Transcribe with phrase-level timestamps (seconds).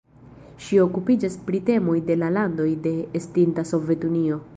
[0.67, 4.41] Ŝi okupiĝas pri temoj de la landoj de estinta Sovetunio.